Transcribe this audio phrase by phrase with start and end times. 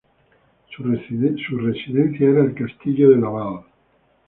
[0.71, 3.61] Su residencia era el castillo de Laval.